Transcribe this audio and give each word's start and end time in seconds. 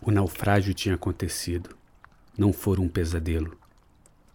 O 0.00 0.10
naufrágio 0.10 0.72
tinha 0.72 0.94
acontecido. 0.94 1.76
Não 2.36 2.52
fora 2.52 2.80
um 2.80 2.88
pesadelo. 2.88 3.58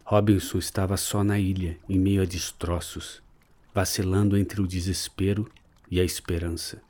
Robinson 0.03 0.57
estava 0.57 0.97
só 0.97 1.23
na 1.23 1.39
ilha, 1.39 1.77
em 1.87 1.97
meio 1.97 2.21
a 2.21 2.25
destroços, 2.25 3.23
vacilando 3.73 4.37
entre 4.37 4.61
o 4.61 4.67
desespero 4.67 5.49
e 5.89 5.99
a 5.99 6.03
esperança. 6.03 6.81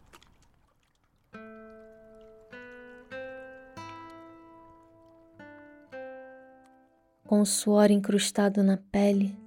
Com 7.26 7.42
o 7.42 7.46
suor 7.46 7.92
incrustado 7.92 8.63
na 8.63 8.78
pele, 8.78 9.37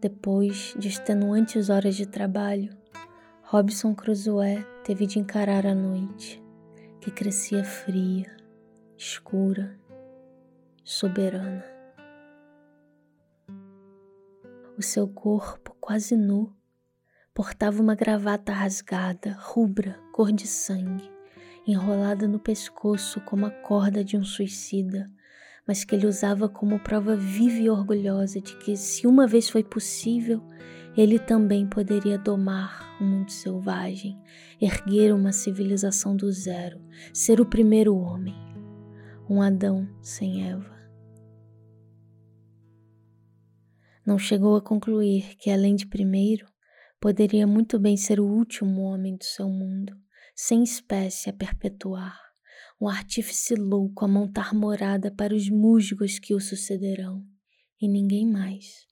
depois 0.00 0.74
de 0.78 0.88
extenuantes 0.88 1.68
horas 1.68 1.96
de 1.96 2.06
trabalho, 2.06 2.76
Robson 3.42 3.94
Crusoe 3.94 4.66
teve 4.84 5.06
de 5.06 5.18
encarar 5.18 5.66
a 5.66 5.74
noite, 5.74 6.42
que 7.00 7.10
crescia 7.10 7.64
fria, 7.64 8.36
escura, 8.96 9.78
soberana. 10.82 11.62
O 14.78 14.82
seu 14.82 15.06
corpo, 15.06 15.76
quase 15.78 16.16
nu, 16.16 16.50
portava 17.34 17.82
uma 17.82 17.94
gravata 17.94 18.52
rasgada, 18.52 19.36
rubra, 19.38 20.00
cor 20.12 20.32
de 20.32 20.46
sangue, 20.46 21.10
enrolada 21.66 22.26
no 22.26 22.38
pescoço 22.38 23.20
como 23.20 23.44
a 23.44 23.50
corda 23.50 24.02
de 24.02 24.16
um 24.16 24.24
suicida, 24.24 25.10
mas 25.66 25.84
que 25.84 25.94
ele 25.94 26.06
usava 26.06 26.48
como 26.48 26.80
prova 26.80 27.14
viva 27.14 27.58
e 27.58 27.68
orgulhosa 27.68 28.40
de 28.40 28.56
que, 28.56 28.78
se 28.78 29.06
uma 29.06 29.26
vez 29.26 29.50
foi 29.50 29.62
possível, 29.62 30.42
ele 30.96 31.18
também 31.18 31.66
poderia 31.66 32.16
domar 32.16 32.96
o 32.98 33.04
um 33.04 33.08
mundo 33.08 33.30
selvagem, 33.30 34.18
erguer 34.58 35.12
uma 35.12 35.32
civilização 35.32 36.16
do 36.16 36.32
zero, 36.32 36.80
ser 37.12 37.42
o 37.42 37.46
primeiro 37.46 37.94
homem 37.94 38.45
um 39.28 39.42
Adão 39.42 39.88
sem 40.00 40.48
Eva. 40.48 40.76
Não 44.06 44.18
chegou 44.18 44.54
a 44.54 44.62
concluir 44.62 45.34
que, 45.36 45.50
além 45.50 45.74
de 45.74 45.84
primeiro, 45.84 46.46
poderia 47.00 47.44
muito 47.44 47.76
bem 47.78 47.96
ser 47.96 48.20
o 48.20 48.26
último 48.26 48.82
homem 48.82 49.16
do 49.16 49.24
seu 49.24 49.48
mundo, 49.48 49.96
sem 50.34 50.62
espécie 50.62 51.28
a 51.28 51.32
perpetuar, 51.32 52.16
um 52.80 52.88
artífice 52.88 53.56
louco 53.56 54.04
a 54.04 54.08
montar 54.08 54.54
morada 54.54 55.10
para 55.10 55.34
os 55.34 55.48
musgos 55.50 56.20
que 56.20 56.32
o 56.32 56.40
sucederão, 56.40 57.24
e 57.80 57.88
ninguém 57.88 58.30
mais. 58.30 58.85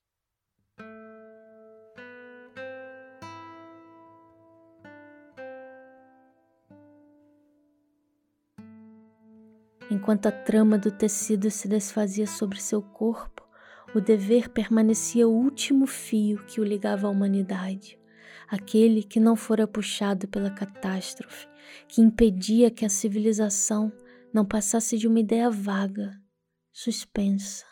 Enquanto 9.91 10.27
a 10.27 10.33
trama 10.33 10.79
do 10.79 10.91
tecido 10.91 11.51
se 11.51 11.69
desfazia 11.69 12.27
sobre 12.27 12.61
seu 12.61 12.81
corpo, 12.81 13.47
o 13.95 14.01
dever 14.01 14.49
permanecia 14.49 15.29
o 15.29 15.33
último 15.33 15.87
fio 15.87 16.43
que 16.47 16.61
o 16.61 16.65
ligava 16.65 17.07
à 17.07 17.11
humanidade, 17.11 17.99
aquele 18.49 19.03
que 19.03 19.21
não 19.21 19.37
fora 19.37 19.67
puxado 19.67 20.27
pela 20.27 20.51
catástrofe, 20.51 21.47
que 21.87 22.01
impedia 22.01 22.71
que 22.71 22.85
a 22.85 22.89
civilização 22.89 23.93
não 24.33 24.45
passasse 24.45 24.97
de 24.97 25.07
uma 25.07 25.21
ideia 25.21 25.51
vaga, 25.51 26.19
suspensa, 26.73 27.67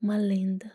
uma 0.00 0.18
lenda. 0.18 0.70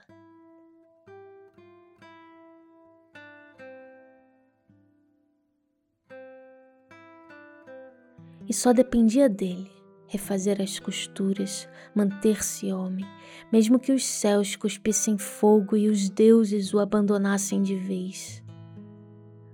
E 8.49 8.53
só 8.53 8.73
dependia 8.73 9.29
dele 9.29 9.82
refazer 10.13 10.61
as 10.61 10.77
costuras, 10.77 11.67
manter-se 11.95 12.71
homem, 12.71 13.03
mesmo 13.51 13.79
que 13.79 13.91
os 13.91 14.05
céus 14.05 14.55
cuspissem 14.55 15.17
fogo 15.17 15.75
e 15.75 15.89
os 15.89 16.07
deuses 16.07 16.71
o 16.71 16.79
abandonassem 16.79 17.63
de 17.63 17.75
vez. 17.75 18.43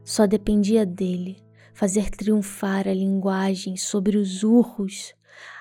Só 0.03 0.27
dependia 0.27 0.85
dele 0.85 1.37
fazer 1.73 2.09
triunfar 2.09 2.89
a 2.89 2.93
linguagem 2.93 3.77
sobre 3.77 4.17
os 4.17 4.43
urros, 4.43 5.13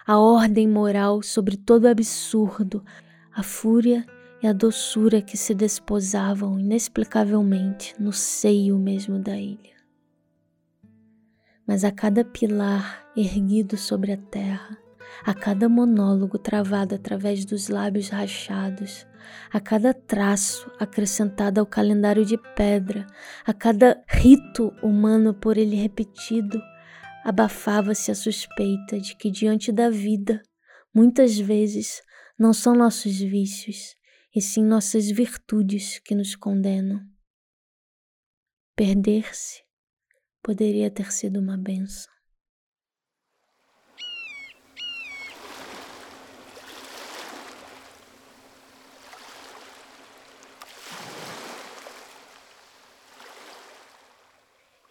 a 0.05 0.19
ordem 0.19 0.67
moral 0.67 1.23
sobre 1.23 1.57
todo 1.57 1.87
absurdo, 1.87 2.85
a 3.33 3.45
fúria 3.45 4.05
e 4.43 4.49
a 4.49 4.53
doçura 4.53 5.23
que 5.23 5.37
se 5.37 5.55
desposavam 5.55 6.59
inexplicavelmente 6.59 7.95
no 8.01 8.13
seio 8.13 8.77
mesmo 8.77 9.21
da 9.21 9.37
ilha. 9.37 9.79
Mas 11.65 11.85
a 11.85 11.93
cada 11.93 12.25
pilar 12.25 13.07
erguido 13.15 13.77
sobre 13.77 14.13
a 14.13 14.17
terra, 14.17 14.88
a 15.25 15.35
cada 15.35 15.69
monólogo 15.69 16.39
travado 16.39 16.95
através 16.95 17.45
dos 17.45 17.69
lábios 17.69 18.09
rachados, 18.09 19.07
a 19.53 19.61
cada 19.61 19.93
traço 19.93 20.71
acrescentado 20.79 21.61
ao 21.61 21.67
calendário 21.67 22.25
de 22.25 22.39
pedra, 22.55 23.07
a 23.45 23.53
cada 23.53 24.03
rito 24.09 24.73
humano 24.83 25.35
por 25.35 25.57
ele 25.57 25.77
repetido, 25.77 26.61
abafava-se 27.25 28.11
a 28.11 28.15
suspeita 28.15 28.99
de 28.99 29.17
que 29.17 29.31
diante 29.31 29.71
da 29.71 29.91
vida, 29.91 30.43
muitas 30.95 31.39
vezes, 31.39 32.03
não 32.39 32.53
são 32.53 32.75
nossos 32.75 33.19
vícios, 33.19 33.97
e 34.35 34.41
sim 34.41 34.65
nossas 34.65 35.11
virtudes 35.11 35.99
que 35.99 36.15
nos 36.15 36.37
condenam. 36.37 37.01
Perder-se 38.77 39.65
poderia 40.43 40.91
ter 40.91 41.11
sido 41.13 41.41
uma 41.41 41.57
benção. 41.57 42.18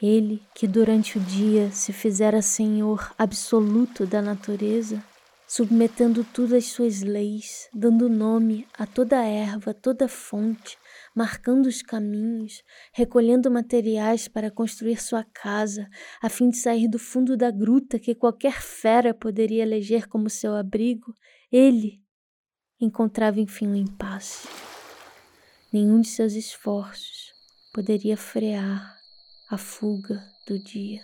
Ele 0.01 0.43
que 0.53 0.67
durante 0.67 1.17
o 1.17 1.21
dia 1.21 1.71
se 1.71 1.91
fizera 1.91 2.39
senhor 2.39 3.11
absoluto 3.17 4.05
da 4.05 4.21
natureza, 4.21 5.03
submetendo 5.47 6.23
tudo 6.23 6.55
às 6.55 6.65
suas 6.65 7.01
leis, 7.01 7.67
dando 7.73 8.07
nome 8.07 8.67
a 8.77 8.85
toda 8.85 9.23
erva, 9.25 9.73
toda 9.73 10.07
fonte, 10.07 10.77
marcando 11.15 11.65
os 11.65 11.81
caminhos, 11.81 12.63
recolhendo 12.93 13.49
materiais 13.49 14.27
para 14.27 14.51
construir 14.51 15.01
sua 15.01 15.23
casa, 15.23 15.89
a 16.21 16.29
fim 16.29 16.51
de 16.51 16.57
sair 16.57 16.87
do 16.87 16.99
fundo 16.99 17.35
da 17.35 17.49
gruta 17.49 17.97
que 17.97 18.13
qualquer 18.13 18.61
fera 18.61 19.15
poderia 19.15 19.63
eleger 19.63 20.07
como 20.07 20.29
seu 20.29 20.53
abrigo, 20.53 21.11
ele 21.51 22.03
encontrava 22.79 23.39
enfim 23.39 23.67
um 23.67 23.75
impasse. 23.75 24.47
Nenhum 25.73 26.01
de 26.01 26.09
seus 26.09 26.33
esforços 26.33 27.33
poderia 27.73 28.15
frear 28.15 28.96
a 29.49 29.57
fuga 29.57 30.21
do 30.45 30.59
dia. 30.59 31.01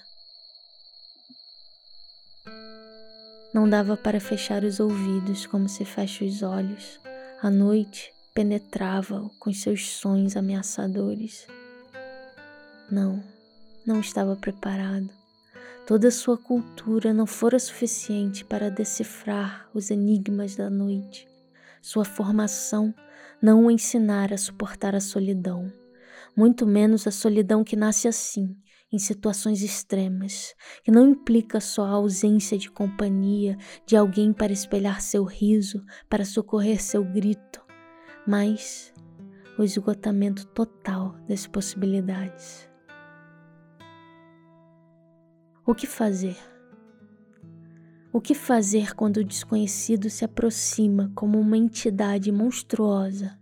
Não 3.53 3.69
dava 3.69 3.95
para 3.95 4.19
fechar 4.19 4.65
os 4.65 4.81
ouvidos 4.81 5.45
como 5.45 5.69
se 5.69 5.85
fecha 5.85 6.25
os 6.25 6.43
olhos. 6.43 6.99
A 7.41 7.49
noite 7.49 8.11
penetrava-o 8.33 9.29
com 9.39 9.53
seus 9.53 9.87
sons 9.87 10.35
ameaçadores. 10.35 11.47
Não, 12.91 13.23
não 13.85 14.01
estava 14.01 14.35
preparado. 14.35 15.09
Toda 15.87 16.11
sua 16.11 16.37
cultura 16.37 17.13
não 17.13 17.25
fora 17.25 17.57
suficiente 17.57 18.43
para 18.43 18.69
decifrar 18.69 19.69
os 19.73 19.89
enigmas 19.89 20.57
da 20.57 20.69
noite. 20.69 21.29
Sua 21.81 22.03
formação 22.03 22.93
não 23.41 23.65
o 23.65 23.71
ensinara 23.71 24.35
a 24.35 24.37
suportar 24.37 24.95
a 24.95 24.99
solidão 24.99 25.71
muito 26.35 26.65
menos 26.65 27.05
a 27.07 27.11
solidão 27.11 27.63
que 27.63 27.75
nasce 27.75 28.07
assim, 28.07 28.55
em 28.91 28.97
situações 28.99 29.61
extremas, 29.61 30.53
que 30.83 30.91
não 30.91 31.09
implica 31.09 31.59
só 31.59 31.85
a 31.85 31.91
ausência 31.91 32.57
de 32.57 32.69
companhia 32.69 33.57
de 33.85 33.95
alguém 33.95 34.31
para 34.31 34.53
espelhar 34.53 35.01
seu 35.01 35.23
riso, 35.23 35.83
para 36.09 36.25
socorrer 36.25 36.81
seu 36.81 37.03
grito, 37.03 37.61
mas 38.27 38.93
o 39.57 39.63
esgotamento 39.63 40.45
total 40.47 41.15
das 41.27 41.47
possibilidades. 41.47 42.69
O 45.65 45.73
que 45.73 45.87
fazer? 45.87 46.37
O 48.11 48.21
que 48.21 48.35
fazer 48.35 48.93
quando 48.93 49.17
o 49.17 49.23
desconhecido 49.23 50.09
se 50.09 50.23
aproxima 50.23 51.11
como 51.15 51.39
uma 51.39 51.57
entidade 51.57 52.31
monstruosa? 52.31 53.39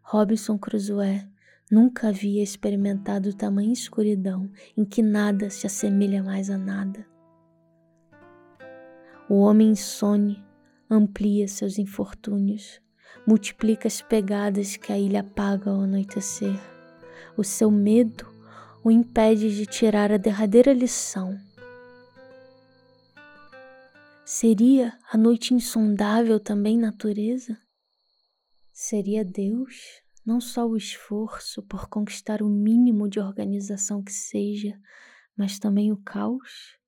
Robinson 0.00 0.56
Crusoe 0.56 1.28
Nunca 1.70 2.08
havia 2.08 2.42
experimentado 2.42 3.34
tamanha 3.34 3.72
escuridão 3.72 4.50
em 4.74 4.86
que 4.86 5.02
nada 5.02 5.50
se 5.50 5.66
assemelha 5.66 6.22
mais 6.22 6.48
a 6.48 6.56
nada. 6.56 7.06
O 9.28 9.40
homem 9.40 9.70
insone 9.72 10.42
amplia 10.88 11.46
seus 11.46 11.78
infortúnios, 11.78 12.80
multiplica 13.26 13.86
as 13.86 14.00
pegadas 14.00 14.76
que 14.76 14.90
a 14.90 14.98
ilha 14.98 15.20
apaga 15.20 15.70
ao 15.70 15.82
anoitecer. 15.82 16.58
O 17.36 17.44
seu 17.44 17.70
medo 17.70 18.26
o 18.82 18.90
impede 18.90 19.54
de 19.54 19.66
tirar 19.66 20.10
a 20.10 20.16
derradeira 20.16 20.72
lição. 20.72 21.38
Seria 24.24 24.98
a 25.10 25.18
noite 25.18 25.52
insondável 25.52 26.40
também 26.40 26.78
natureza? 26.78 27.58
Seria 28.72 29.22
Deus 29.22 30.07
não 30.28 30.42
só 30.42 30.68
o 30.68 30.76
esforço 30.76 31.62
por 31.62 31.88
conquistar 31.88 32.42
o 32.42 32.50
mínimo 32.50 33.08
de 33.08 33.18
organização 33.18 34.02
que 34.02 34.12
seja, 34.12 34.78
mas 35.34 35.58
também 35.58 35.90
o 35.90 35.96
caos? 35.96 36.78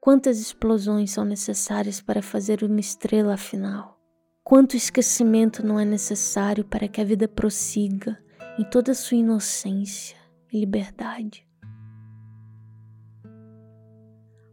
Quantas 0.00 0.40
explosões 0.40 1.10
são 1.10 1.26
necessárias 1.26 2.00
para 2.00 2.22
fazer 2.22 2.64
uma 2.64 2.80
estrela 2.80 3.34
afinal? 3.34 4.00
Quanto 4.42 4.78
esquecimento 4.78 5.62
não 5.62 5.78
é 5.78 5.84
necessário 5.84 6.64
para 6.64 6.88
que 6.88 7.02
a 7.02 7.04
vida 7.04 7.28
prossiga 7.28 8.18
em 8.58 8.64
toda 8.64 8.94
sua 8.94 9.18
inocência 9.18 10.16
e 10.50 10.58
liberdade? 10.58 11.46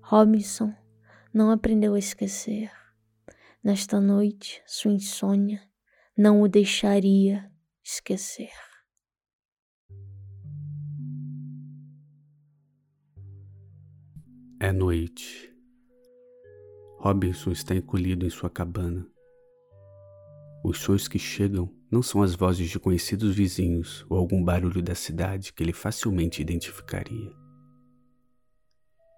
Robinson 0.02 0.76
não 1.34 1.50
aprendeu 1.50 1.94
a 1.94 2.00
esquecer. 2.00 2.70
Nesta 3.64 4.02
noite, 4.02 4.62
sua 4.66 4.92
insônia 4.92 5.62
não 6.18 6.42
o 6.42 6.48
deixaria 6.50 7.49
esquecer. 7.91 8.51
É 14.59 14.71
noite. 14.71 15.51
Robinson 17.00 17.51
está 17.51 17.74
encolhido 17.75 18.27
em 18.27 18.30
sua 18.30 18.50
cabana. 18.50 19.09
Os 20.63 20.80
sons 20.80 21.07
que 21.07 21.18
chegam 21.18 21.74
não 21.89 22.03
são 22.03 22.21
as 22.21 22.36
vozes 22.36 22.69
de 22.69 22.80
conhecidos 22.80 23.36
vizinhos 23.36 24.06
ou 24.07 24.18
algum 24.18 24.44
barulho 24.44 24.83
da 24.83 24.94
cidade 24.94 25.51
que 25.51 25.63
ele 25.63 25.74
facilmente 25.74 26.42
identificaria. 26.42 27.31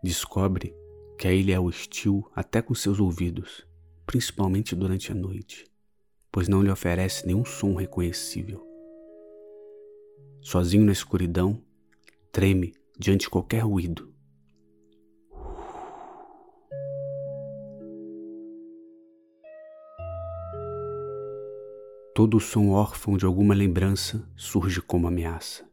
Descobre 0.02 0.74
que 1.18 1.28
a 1.28 1.34
ilha 1.34 1.56
é 1.56 1.60
hostil 1.60 2.26
até 2.34 2.62
com 2.62 2.74
seus 2.74 3.00
ouvidos, 3.00 3.68
principalmente 4.06 4.76
durante 4.76 5.12
a 5.12 5.16
noite, 5.16 5.71
pois 6.32 6.48
não 6.48 6.62
lhe 6.62 6.72
oferece 6.72 7.26
nenhum 7.26 7.44
som 7.44 7.76
reconhecível. 7.76 8.66
Sozinho 10.42 10.86
na 10.86 10.92
escuridão, 10.92 11.62
treme 12.32 12.74
diante 12.98 13.22
de 13.22 13.30
qualquer 13.30 13.60
ruído 13.60 14.12
Todo 22.14 22.42
som 22.42 22.72
órfão 22.72 23.16
de 23.16 23.26
alguma 23.26 23.54
lembrança 23.54 24.22
surge 24.36 24.82
como 24.82 25.08
ameaça. 25.08 25.64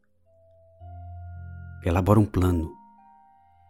Elabora 1.84 2.20
um 2.20 2.25
plano. 2.25 2.72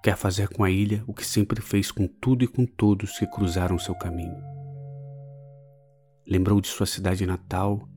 Quer 0.03 0.19
fazer 0.19 0.49
com 0.49 0.63
a 0.63 0.71
ilha 0.71 1.03
o 1.07 1.15
que 1.15 1.27
sempre 1.27 1.63
fez 1.63 1.91
com 1.91 2.07
tudo 2.07 2.45
e 2.45 2.47
com 2.47 2.67
todos 2.67 3.19
que 3.19 3.27
cruzaram 3.27 3.79
seu 3.79 3.95
caminho. 3.95 4.58
Lembrou 6.31 6.61
de 6.61 6.69
sua 6.69 6.85
cidade 6.85 7.25
natal, 7.25 7.89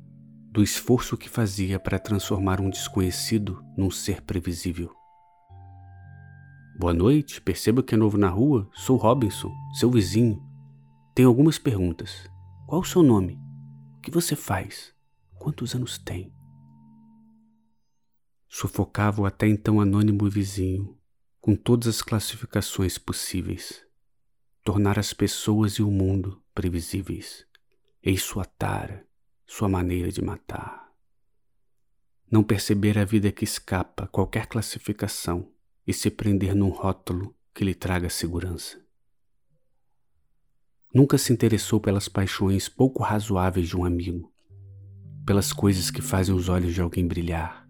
do 0.50 0.63
esforço 0.63 1.18
que 1.18 1.28
fazia 1.28 1.78
para 1.78 2.00
transformar 2.00 2.62
um 2.62 2.69
desconhecido 2.69 3.62
num 3.75 3.92
ser 3.92 4.22
previsível. 4.22 4.95
Boa 6.80 6.94
noite, 6.94 7.42
perceba 7.42 7.83
que 7.83 7.94
é 7.94 7.98
novo 7.98 8.18
na 8.18 8.30
rua. 8.30 8.69
Sou 8.74 8.95
Robinson, 8.95 9.54
seu 9.74 9.92
vizinho. 9.92 10.42
Tenho 11.13 11.28
algumas 11.28 11.60
perguntas. 11.60 12.25
Qual 12.66 12.80
o 12.80 12.86
seu 12.86 13.04
nome? 13.04 13.38
O 13.98 14.00
que 14.00 14.10
você 14.10 14.34
faz? 14.34 14.95
Quantos 15.38 15.75
anos 15.75 15.98
tem? 15.98 16.34
Sufocava 18.48 19.24
o 19.24 19.25
até 19.25 19.45
então 19.45 19.81
anônimo 19.81 20.30
vizinho 20.30 20.98
com 21.42 21.54
todas 21.54 21.89
as 21.89 22.01
classificações 22.01 22.98
possíveis. 22.98 23.86
Tornar 24.63 24.98
as 24.98 25.12
pessoas 25.12 25.74
e 25.74 25.84
o 25.84 25.92
mundo 25.92 26.42
previsíveis. 26.56 27.50
Eis 28.03 28.24
sua 28.24 28.45
tara, 28.45 29.06
sua 29.45 29.69
maneira 29.69 30.12
de 30.12 30.24
matar. 30.24 30.92
Não 32.31 32.44
perceber 32.44 32.98
a 32.98 33.06
vida 33.06 33.31
que 33.31 33.44
escapa 33.44 34.07
qualquer 34.07 34.48
classificação 34.48 35.51
e 35.86 35.94
se 35.94 36.09
prender 36.09 36.56
num 36.56 36.69
rótulo 36.69 37.36
que 37.53 37.63
lhe 37.63 37.75
traga 37.75 38.09
segurança. 38.09 38.83
Nunca 40.92 41.15
se 41.15 41.31
interessou 41.31 41.80
pelas 41.80 42.07
paixões 42.07 42.68
pouco 42.68 43.03
razoáveis 43.03 43.68
de 43.68 43.77
um 43.77 43.86
amigo, 43.86 44.33
pelas 45.24 45.53
coisas 45.53 45.92
que 45.92 46.01
fazem 46.01 46.33
os 46.33 46.50
olhos 46.50 46.74
de 46.74 46.81
alguém 46.81 47.07
brilhar. 47.07 47.61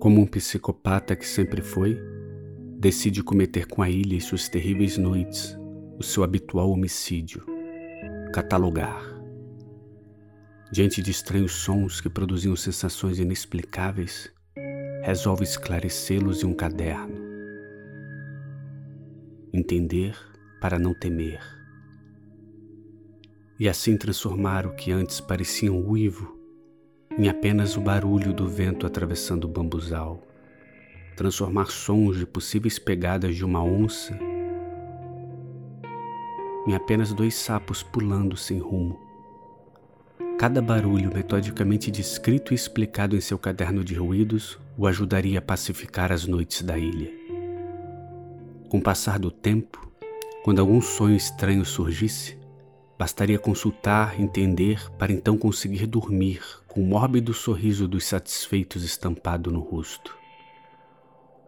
Como 0.00 0.22
um 0.22 0.26
psicopata 0.26 1.14
que 1.14 1.26
sempre 1.26 1.60
foi, 1.60 2.00
decide 2.78 3.22
cometer 3.22 3.66
com 3.66 3.82
a 3.82 3.90
ilha 3.90 4.16
e 4.16 4.20
suas 4.20 4.48
terríveis 4.48 4.96
noites 4.96 5.54
o 5.98 6.02
seu 6.02 6.24
habitual 6.24 6.70
homicídio, 6.70 7.44
catalogar. 8.32 8.98
Diante 10.72 11.02
de 11.02 11.10
estranhos 11.10 11.52
sons 11.52 12.00
que 12.00 12.08
produziam 12.08 12.56
sensações 12.56 13.18
inexplicáveis, 13.18 14.32
resolve 15.02 15.44
esclarecê-los 15.44 16.42
em 16.42 16.46
um 16.46 16.54
caderno. 16.54 17.20
Entender 19.52 20.16
para 20.62 20.78
não 20.78 20.94
temer. 20.94 21.42
E 23.58 23.68
assim 23.68 23.98
transformar 23.98 24.66
o 24.66 24.74
que 24.74 24.90
antes 24.90 25.20
parecia 25.20 25.70
um 25.70 25.86
uivo 25.86 26.39
em 27.20 27.28
apenas 27.28 27.76
o 27.76 27.80
barulho 27.82 28.32
do 28.32 28.48
vento 28.48 28.86
atravessando 28.86 29.44
o 29.44 29.48
bambuzal. 29.48 30.26
Transformar 31.14 31.66
sons 31.66 32.16
de 32.16 32.26
possíveis 32.26 32.78
pegadas 32.78 33.36
de 33.36 33.44
uma 33.44 33.62
onça 33.62 34.18
em 36.66 36.74
apenas 36.74 37.12
dois 37.12 37.34
sapos 37.34 37.82
pulando 37.82 38.36
sem 38.36 38.58
rumo 38.58 38.98
Cada 40.40 40.62
barulho 40.62 41.12
metodicamente 41.12 41.90
descrito 41.90 42.54
e 42.54 42.56
explicado 42.56 43.14
em 43.14 43.20
seu 43.20 43.38
caderno 43.38 43.84
de 43.84 43.92
ruídos 43.92 44.58
o 44.74 44.86
ajudaria 44.86 45.38
a 45.38 45.42
pacificar 45.42 46.10
as 46.10 46.26
noites 46.26 46.62
da 46.62 46.78
ilha. 46.78 47.12
Com 48.70 48.78
o 48.78 48.82
passar 48.82 49.18
do 49.18 49.30
tempo, 49.30 49.86
quando 50.42 50.60
algum 50.60 50.80
sonho 50.80 51.14
estranho 51.14 51.62
surgisse, 51.62 52.38
bastaria 53.00 53.38
consultar, 53.38 54.20
entender, 54.20 54.90
para 54.98 55.10
então 55.10 55.38
conseguir 55.38 55.86
dormir 55.86 56.42
com 56.68 56.82
o 56.82 56.86
mórbido 56.86 57.32
sorriso 57.32 57.88
dos 57.88 58.04
satisfeitos 58.04 58.84
estampado 58.84 59.50
no 59.50 59.60
rosto. 59.60 60.14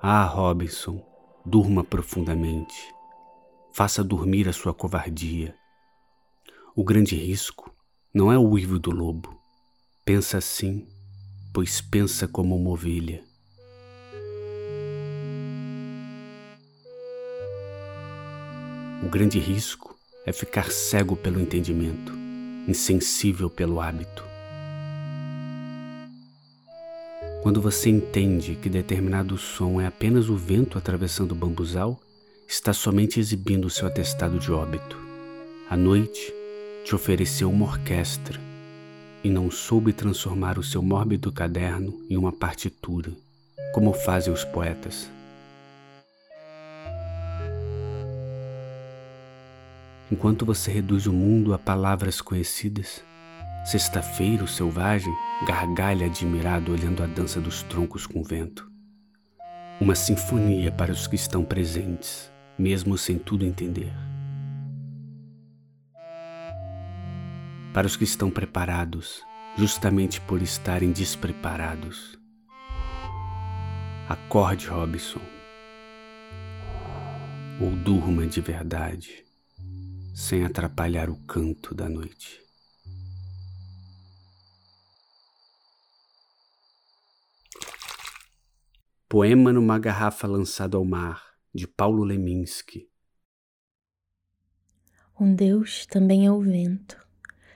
Ah, 0.01 0.25
Robinson, 0.25 1.05
durma 1.45 1.85
profundamente. 1.85 2.95
Faça 3.71 4.03
dormir 4.03 4.49
a 4.49 4.53
sua 4.55 4.73
covardia. 4.73 5.55
O 6.75 6.83
grande 6.83 7.17
risco 7.17 7.71
não 8.15 8.33
é 8.33 8.39
o 8.39 8.49
uivo 8.49 8.79
do 8.79 8.91
lobo. 8.91 9.39
Pensa 10.07 10.39
assim, 10.39 10.89
pois 11.53 11.83
pensa 11.83 12.27
como 12.27 12.57
uma 12.57 12.71
ovelha. 12.71 13.23
O 19.05 19.11
grande 19.11 19.39
risco 19.39 19.93
é 20.25 20.33
ficar 20.33 20.71
cego 20.71 21.17
pelo 21.17 21.41
entendimento, 21.41 22.13
insensível 22.69 23.51
pelo 23.51 23.81
hábito. 23.81 24.25
Quando 27.43 27.61
você 27.61 27.91
entende 27.91 28.55
que 28.55 28.69
determinado 28.69 29.37
som 29.37 29.81
é 29.81 29.87
apenas 29.87 30.29
o 30.29 30.37
vento 30.37 30.79
atravessando 30.79 31.33
o 31.33 31.35
bambuzal, 31.35 32.01
está 32.49 32.73
somente 32.73 33.19
exibindo 33.19 33.69
seu 33.69 33.89
atestado 33.89 34.39
de 34.39 34.53
óbito. 34.53 34.97
À 35.69 35.77
noite, 35.77 36.33
te 36.85 36.95
ofereceu 36.95 37.51
uma 37.51 37.67
orquestra 37.67 38.39
e 39.25 39.29
não 39.29 39.51
soube 39.51 39.93
transformar 39.93 40.59
o 40.59 40.63
seu 40.63 40.83
mórbido 40.83 41.33
caderno 41.33 41.99
em 42.09 42.17
uma 42.17 42.33
partitura, 42.33 43.11
como 43.73 43.93
fazem 43.93 44.33
os 44.33 44.45
poetas. 44.45 45.09
Enquanto 50.13 50.45
você 50.45 50.71
reduz 50.71 51.07
o 51.07 51.13
mundo 51.13 51.55
a 51.55 51.59
palavras 51.59 52.21
conhecidas, 52.21 53.03
sexta-feira 53.65 54.45
o 54.45 54.49
selvagem 54.49 55.13
gargalha 55.47 56.07
admirado 56.07 56.71
olhando 56.71 57.03
a 57.03 57.07
dança 57.07 57.41
dos 57.41 57.63
troncos 57.65 58.07
com 58.07 58.21
o 58.21 58.25
vento. 58.25 58.71
Uma 59.81 59.95
sinfonia 59.95 60.71
para 60.71 60.93
os 60.93 61.07
que 61.09 61.17
estão 61.17 61.43
presentes, 61.43 62.31
mesmo 62.57 62.97
sem 62.99 63.19
tudo 63.19 63.45
entender. 63.45 63.93
para 67.73 67.87
os 67.87 67.97
que 67.97 68.05
estão 68.05 68.31
preparados, 68.31 69.25
justamente 69.57 70.21
por 70.21 70.43
estarem 70.43 70.93
despreparados. 70.93 72.19
Acorde, 74.09 74.67
Robson, 74.67 75.23
ou 77.59 77.71
durma 77.71 78.27
de 78.27 78.43
verdade, 78.43 79.25
sem 80.15 80.45
atrapalhar 80.45 81.09
o 81.09 81.17
canto 81.27 81.75
da 81.75 81.89
noite. 81.89 82.43
Poema 89.09 89.53
numa 89.53 89.79
garrafa 89.79 90.27
lançado 90.27 90.77
ao 90.77 90.85
mar, 90.85 91.35
de 91.55 91.67
Paulo 91.67 92.03
Leminski. 92.03 92.89
Um 95.19 95.35
Deus 95.35 95.87
também 95.87 96.27
é 96.27 96.33
o 96.33 96.41
vento, 96.41 96.97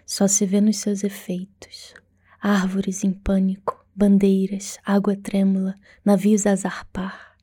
só 0.04 0.28
se 0.28 0.44
vê 0.44 0.60
nos 0.60 0.78
seus 0.78 1.02
efeitos. 1.02 1.94
Árvores 2.40 3.02
em 3.04 3.12
pânico, 3.12 3.84
bandeiras, 3.94 4.78
água 4.84 5.16
trêmula, 5.16 5.74
navios 6.04 6.46
a 6.46 6.54
zarpar. 6.54 7.36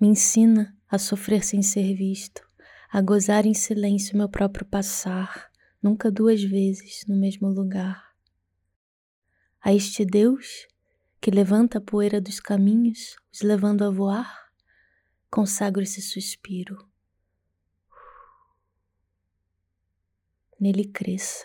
Me 0.00 0.08
ensina 0.08 0.76
a 0.88 0.96
sofrer 0.96 1.44
sem 1.44 1.60
ser 1.60 1.94
visto, 1.94 2.43
a 2.94 3.02
gozar 3.02 3.44
em 3.44 3.54
silêncio 3.54 4.16
meu 4.16 4.28
próprio 4.28 4.64
passar, 4.64 5.50
nunca 5.82 6.12
duas 6.12 6.40
vezes 6.44 7.04
no 7.08 7.16
mesmo 7.16 7.48
lugar. 7.48 8.14
A 9.60 9.74
este 9.74 10.04
Deus 10.04 10.68
que 11.20 11.28
levanta 11.28 11.78
a 11.78 11.80
poeira 11.80 12.20
dos 12.20 12.38
caminhos, 12.38 13.16
os 13.32 13.40
levando 13.40 13.82
a 13.82 13.90
voar, 13.90 14.48
consagro 15.28 15.82
esse 15.82 16.00
suspiro. 16.00 16.88
Nele 20.60 20.84
cresça 20.84 21.44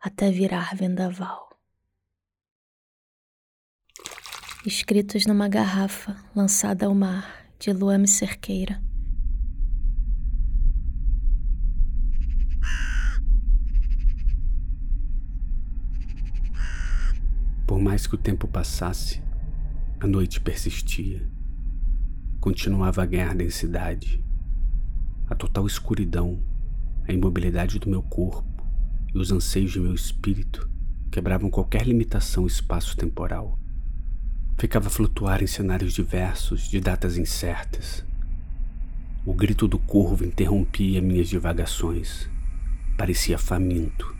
até 0.00 0.30
virar 0.30 0.74
vendaval. 0.74 1.58
Escritos 4.64 5.26
numa 5.26 5.46
garrafa 5.46 6.16
lançada 6.34 6.86
ao 6.86 6.94
mar, 6.94 7.52
de 7.58 7.70
Luame 7.70 8.08
Cerqueira. 8.08 8.82
Por 17.74 17.80
mais 17.80 18.06
que 18.06 18.14
o 18.14 18.18
tempo 18.18 18.46
passasse, 18.46 19.20
a 19.98 20.06
noite 20.06 20.40
persistia. 20.40 21.28
Continuava 22.38 23.02
a 23.02 23.04
ganhar 23.04 23.34
densidade. 23.34 24.24
A 25.28 25.34
total 25.34 25.66
escuridão, 25.66 26.40
a 27.08 27.12
imobilidade 27.12 27.80
do 27.80 27.90
meu 27.90 28.00
corpo 28.00 28.64
e 29.12 29.18
os 29.18 29.32
anseios 29.32 29.72
de 29.72 29.80
meu 29.80 29.92
espírito 29.92 30.70
quebravam 31.10 31.50
qualquer 31.50 31.84
limitação 31.84 32.46
espaço-temporal. 32.46 33.58
Ficava 34.56 34.86
a 34.86 34.90
flutuar 34.90 35.42
em 35.42 35.48
cenários 35.48 35.94
diversos, 35.94 36.68
de 36.70 36.78
datas 36.78 37.18
incertas. 37.18 38.04
O 39.26 39.34
grito 39.34 39.66
do 39.66 39.80
corvo 39.80 40.24
interrompia 40.24 41.02
minhas 41.02 41.28
divagações. 41.28 42.30
Parecia 42.96 43.36
faminto. 43.36 44.14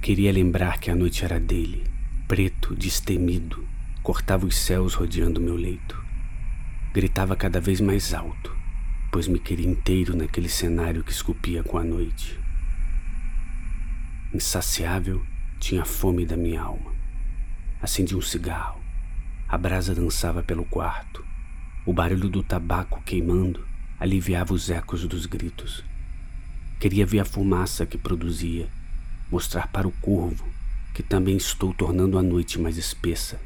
Queria 0.00 0.32
lembrar 0.32 0.80
que 0.80 0.90
a 0.90 0.96
noite 0.96 1.22
era 1.22 1.38
dele 1.38 1.99
preto, 2.30 2.76
destemido, 2.76 3.66
cortava 4.04 4.46
os 4.46 4.56
céus 4.56 4.94
rodeando 4.94 5.40
meu 5.40 5.56
leito. 5.56 6.00
Gritava 6.94 7.34
cada 7.34 7.60
vez 7.60 7.80
mais 7.80 8.14
alto, 8.14 8.56
pois 9.10 9.26
me 9.26 9.40
queria 9.40 9.68
inteiro 9.68 10.16
naquele 10.16 10.48
cenário 10.48 11.02
que 11.02 11.10
esculpia 11.10 11.64
com 11.64 11.76
a 11.76 11.82
noite. 11.82 12.38
Insaciável, 14.32 15.26
tinha 15.58 15.84
fome 15.84 16.24
da 16.24 16.36
minha 16.36 16.62
alma. 16.62 16.92
Acendi 17.82 18.14
um 18.14 18.22
cigarro. 18.22 18.80
A 19.48 19.58
brasa 19.58 19.92
dançava 19.92 20.40
pelo 20.40 20.64
quarto. 20.64 21.24
O 21.84 21.92
barulho 21.92 22.28
do 22.28 22.44
tabaco 22.44 23.02
queimando 23.04 23.66
aliviava 23.98 24.54
os 24.54 24.70
ecos 24.70 25.04
dos 25.04 25.26
gritos. 25.26 25.82
Queria 26.78 27.04
ver 27.04 27.18
a 27.18 27.24
fumaça 27.24 27.84
que 27.84 27.98
produzia, 27.98 28.68
mostrar 29.32 29.66
para 29.66 29.88
o 29.88 29.92
corvo 30.00 30.59
que 30.94 31.02
também 31.02 31.36
estou 31.36 31.72
tornando 31.72 32.18
a 32.18 32.22
noite 32.22 32.58
mais 32.58 32.76
espessa. 32.76 33.40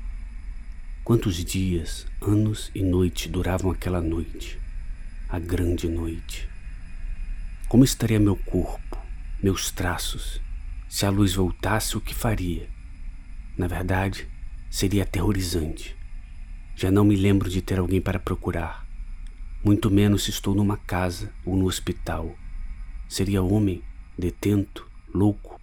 Quantos 1.05 1.45
dias, 1.45 2.07
anos 2.21 2.71
e 2.75 2.83
noite 2.83 3.29
duravam 3.29 3.71
aquela 3.71 4.01
noite, 4.01 4.59
a 5.29 5.39
grande 5.39 5.89
noite? 5.89 6.49
Como 7.69 7.85
estaria 7.85 8.19
meu 8.19 8.37
corpo, 8.37 8.99
meus 9.43 9.71
traços, 9.71 10.41
se 10.89 11.05
a 11.05 11.11
luz 11.11 11.35
voltasse, 11.35 11.97
o 11.97 12.01
que 12.01 12.15
faria? 12.15 12.69
Na 13.59 13.67
verdade, 13.67 14.29
seria 14.71 15.03
aterrorizante. 15.03 15.97
Já 16.75 16.91
não 16.91 17.05
me 17.05 17.17
lembro 17.17 17.51
de 17.51 17.61
ter 17.61 17.79
alguém 17.79 18.01
para 18.01 18.19
procurar, 18.19 18.85
muito 19.65 19.91
menos 19.91 20.25
se 20.25 20.31
estou 20.31 20.55
numa 20.55 20.77
casa 20.77 21.33
ou 21.45 21.57
no 21.57 21.67
hospital. 21.67 22.37
Seria 23.09 23.43
homem, 23.43 23.83
detento, 24.19 24.87
louco, 25.13 25.54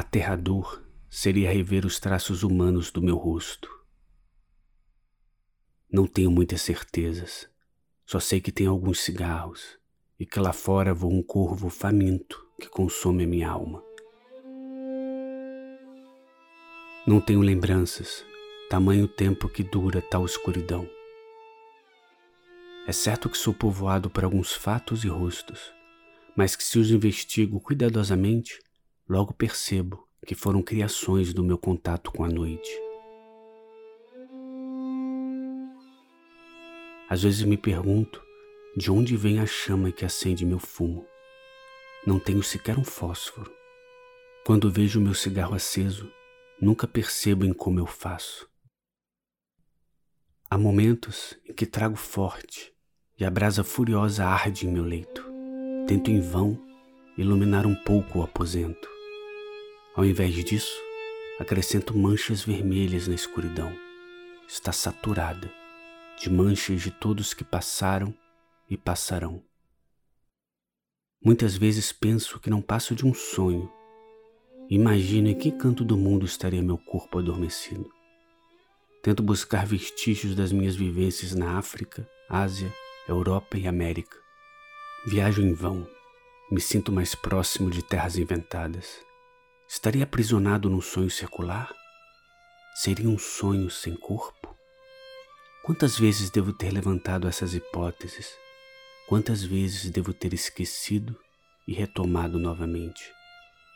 Aterrador 0.00 0.82
seria 1.10 1.52
rever 1.52 1.84
os 1.84 2.00
traços 2.00 2.42
humanos 2.42 2.90
do 2.90 3.02
meu 3.02 3.16
rosto. 3.16 3.68
Não 5.92 6.06
tenho 6.06 6.30
muitas 6.30 6.62
certezas. 6.62 7.46
Só 8.06 8.18
sei 8.18 8.40
que 8.40 8.50
tem 8.50 8.66
alguns 8.66 9.00
cigarros 9.00 9.78
e 10.18 10.24
que 10.24 10.40
lá 10.40 10.54
fora 10.54 10.94
voa 10.94 11.12
um 11.12 11.22
corvo 11.22 11.68
faminto 11.68 12.42
que 12.58 12.66
consome 12.66 13.24
a 13.24 13.26
minha 13.26 13.50
alma. 13.50 13.84
Não 17.06 17.20
tenho 17.20 17.42
lembranças, 17.42 18.24
tamanho 18.70 19.06
tempo 19.06 19.50
que 19.50 19.62
dura 19.62 20.00
tal 20.00 20.24
escuridão. 20.24 20.88
É 22.86 22.92
certo 22.92 23.28
que 23.28 23.36
sou 23.36 23.52
povoado 23.52 24.08
por 24.08 24.24
alguns 24.24 24.50
fatos 24.50 25.04
e 25.04 25.08
rostos, 25.08 25.60
mas 26.34 26.56
que 26.56 26.64
se 26.64 26.78
os 26.78 26.90
investigo 26.90 27.60
cuidadosamente, 27.60 28.62
logo 29.10 29.34
percebo 29.34 30.06
que 30.24 30.36
foram 30.36 30.62
criações 30.62 31.34
do 31.34 31.42
meu 31.42 31.58
contato 31.58 32.12
com 32.12 32.22
a 32.22 32.28
noite. 32.28 32.70
Às 37.08 37.24
vezes 37.24 37.42
me 37.42 37.56
pergunto 37.56 38.22
de 38.76 38.88
onde 38.88 39.16
vem 39.16 39.40
a 39.40 39.46
chama 39.46 39.90
que 39.90 40.04
acende 40.04 40.46
meu 40.46 40.60
fumo. 40.60 41.04
Não 42.06 42.20
tenho 42.20 42.40
sequer 42.40 42.78
um 42.78 42.84
fósforo. 42.84 43.52
Quando 44.46 44.70
vejo 44.70 45.00
meu 45.00 45.12
cigarro 45.12 45.56
aceso, 45.56 46.08
nunca 46.60 46.86
percebo 46.86 47.44
em 47.44 47.52
como 47.52 47.80
eu 47.80 47.86
faço. 47.86 48.48
Há 50.48 50.56
momentos 50.56 51.36
em 51.44 51.52
que 51.52 51.66
trago 51.66 51.96
forte 51.96 52.72
e 53.18 53.24
a 53.24 53.30
brasa 53.30 53.64
furiosa 53.64 54.24
arde 54.24 54.68
em 54.68 54.72
meu 54.72 54.84
leito. 54.84 55.24
Tento 55.88 56.12
em 56.12 56.20
vão 56.20 56.56
iluminar 57.18 57.66
um 57.66 57.74
pouco 57.74 58.20
o 58.20 58.22
aposento. 58.22 58.99
Ao 60.00 60.06
invés 60.06 60.32
disso, 60.42 60.82
acrescento 61.38 61.94
manchas 61.94 62.42
vermelhas 62.42 63.06
na 63.06 63.14
escuridão. 63.14 63.70
Está 64.48 64.72
saturada 64.72 65.52
de 66.18 66.30
manchas 66.30 66.80
de 66.80 66.90
todos 66.90 67.34
que 67.34 67.44
passaram 67.44 68.14
e 68.66 68.78
passarão. 68.78 69.44
Muitas 71.22 71.54
vezes 71.54 71.92
penso 71.92 72.40
que 72.40 72.48
não 72.48 72.62
passo 72.62 72.94
de 72.94 73.04
um 73.04 73.12
sonho. 73.12 73.70
Imagino 74.70 75.28
em 75.28 75.34
que 75.34 75.52
canto 75.52 75.84
do 75.84 75.98
mundo 75.98 76.24
estaria 76.24 76.62
meu 76.62 76.78
corpo 76.78 77.18
adormecido. 77.18 77.92
Tento 79.02 79.22
buscar 79.22 79.66
vestígios 79.66 80.34
das 80.34 80.50
minhas 80.50 80.76
vivências 80.76 81.34
na 81.34 81.58
África, 81.58 82.08
Ásia, 82.26 82.72
Europa 83.06 83.58
e 83.58 83.68
América. 83.68 84.16
Viajo 85.04 85.42
em 85.42 85.52
vão, 85.52 85.86
me 86.50 86.58
sinto 86.58 86.90
mais 86.90 87.14
próximo 87.14 87.70
de 87.70 87.82
terras 87.82 88.16
inventadas. 88.16 89.09
Estaria 89.72 90.02
aprisionado 90.02 90.68
num 90.68 90.80
sonho 90.80 91.08
circular? 91.08 91.72
Seria 92.74 93.08
um 93.08 93.16
sonho 93.16 93.70
sem 93.70 93.94
corpo? 93.94 94.52
Quantas 95.62 95.96
vezes 95.96 96.28
devo 96.28 96.52
ter 96.52 96.72
levantado 96.72 97.28
essas 97.28 97.54
hipóteses? 97.54 98.34
Quantas 99.08 99.44
vezes 99.44 99.88
devo 99.88 100.12
ter 100.12 100.34
esquecido 100.34 101.16
e 101.68 101.72
retomado 101.72 102.36
novamente? 102.36 103.12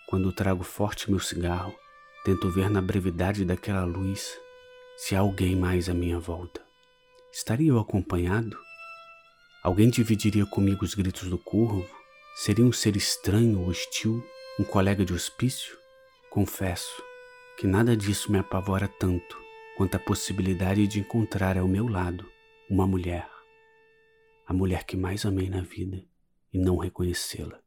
Quando 0.08 0.32
trago 0.32 0.64
forte 0.64 1.08
meu 1.08 1.20
cigarro, 1.20 1.72
tento 2.24 2.50
ver 2.50 2.68
na 2.68 2.82
brevidade 2.82 3.44
daquela 3.44 3.84
luz 3.84 4.36
se 4.96 5.14
há 5.14 5.20
alguém 5.20 5.54
mais 5.54 5.88
à 5.88 5.94
minha 5.94 6.18
volta. 6.18 6.60
Estaria 7.32 7.70
eu 7.70 7.78
acompanhado? 7.78 8.58
Alguém 9.62 9.90
dividiria 9.90 10.44
comigo 10.44 10.84
os 10.84 10.92
gritos 10.92 11.30
do 11.30 11.38
corvo? 11.38 11.88
Seria 12.34 12.64
um 12.64 12.72
ser 12.72 12.96
estranho, 12.96 13.64
hostil, 13.64 14.28
um 14.58 14.64
colega 14.64 15.04
de 15.04 15.14
hospício? 15.14 15.83
Confesso 16.34 17.00
que 17.56 17.64
nada 17.64 17.96
disso 17.96 18.32
me 18.32 18.38
apavora 18.38 18.88
tanto 18.88 19.40
quanto 19.76 19.94
a 19.94 20.00
possibilidade 20.00 20.84
de 20.88 20.98
encontrar 20.98 21.56
ao 21.56 21.68
meu 21.68 21.86
lado 21.86 22.28
uma 22.68 22.88
mulher, 22.88 23.30
a 24.44 24.52
mulher 24.52 24.82
que 24.82 24.96
mais 24.96 25.24
amei 25.24 25.48
na 25.48 25.60
vida 25.60 26.04
e 26.52 26.58
não 26.58 26.76
reconhecê-la. 26.76 27.60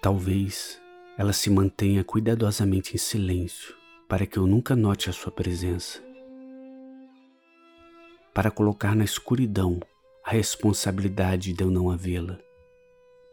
Talvez 0.00 0.80
ela 1.18 1.32
se 1.32 1.50
mantenha 1.50 2.04
cuidadosamente 2.04 2.94
em 2.94 2.98
silêncio 2.98 3.74
para 4.08 4.24
que 4.26 4.38
eu 4.38 4.46
nunca 4.46 4.76
note 4.76 5.10
a 5.10 5.12
sua 5.12 5.32
presença. 5.32 6.00
Para 8.32 8.48
colocar 8.48 8.94
na 8.94 9.02
escuridão 9.02 9.80
a 10.24 10.30
responsabilidade 10.30 11.52
de 11.52 11.62
eu 11.62 11.70
não 11.70 11.90
havê-la, 11.90 12.38